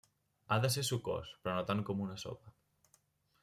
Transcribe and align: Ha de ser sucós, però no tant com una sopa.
Ha 0.53 0.57
de 0.63 0.71
ser 0.75 0.83
sucós, 0.87 1.35
però 1.43 1.53
no 1.59 1.67
tant 1.69 1.87
com 1.91 2.03
una 2.09 2.19
sopa. 2.27 2.59